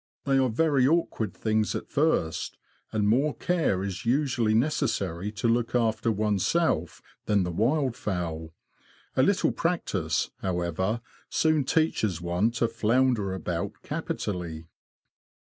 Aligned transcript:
They 0.25 0.39
are 0.39 0.49
very 0.49 0.87
awkward 0.87 1.31
things 1.31 1.75
at 1.75 1.91
first, 1.91 2.57
and 2.91 3.07
more 3.07 3.35
care 3.35 3.83
is 3.83 4.03
usually 4.03 4.55
necessary 4.55 5.31
to 5.33 5.47
look 5.47 5.75
after 5.75 6.11
one's 6.11 6.43
self 6.43 7.03
than 7.27 7.43
the 7.43 7.51
wildfowl; 7.51 8.49
a 9.15 9.21
little 9.21 9.51
practice, 9.51 10.31
however, 10.39 11.01
soon 11.29 11.65
teaches 11.65 12.19
one 12.19 12.49
to 12.53 12.67
flounder 12.67 13.35
about 13.35 13.73
capitally. 13.83 14.65